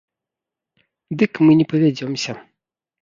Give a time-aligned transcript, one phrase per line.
[1.23, 2.31] Дык мы не павядзёмся.